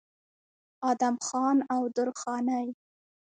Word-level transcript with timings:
ادم 0.91 1.15
خان 1.25 1.57
او 1.73 1.81
درخانۍ 1.95 2.67